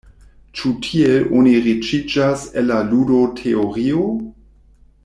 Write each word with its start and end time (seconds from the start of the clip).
Ĉu 0.59 0.71
tiel 0.87 1.27
oni 1.41 1.53
riĉiĝas 1.67 2.47
el 2.63 2.67
la 2.73 2.81
ludo-teorio? 2.89 4.11